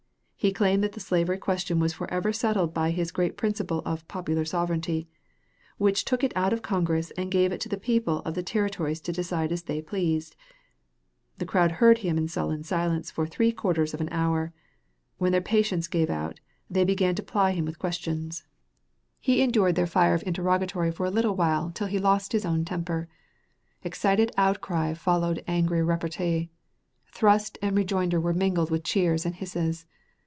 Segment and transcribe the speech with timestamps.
[0.43, 4.43] He claimed that the slavery question was forever settled by his great principle of "popular
[4.43, 5.07] sovereignty,"
[5.77, 8.99] which took it out of Congress and gave it to the people of the territories
[9.01, 10.35] to decide as they pleased.
[11.37, 14.51] The crowd heard him in sullen silence for three quarters of an hour,
[15.19, 16.39] when their patience gave out,
[16.69, 18.43] and they began to ply him with questions.
[19.19, 22.65] He endured their fire of interrogatory for a little while till he lost his own
[22.65, 23.07] temper.
[23.83, 26.49] Excited outcry followed angry repartee.
[27.13, 29.85] Thrust and rejoinder were mingled with cheers and hisses.